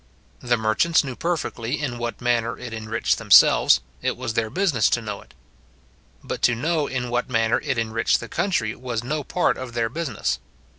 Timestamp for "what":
1.99-2.21, 7.11-7.29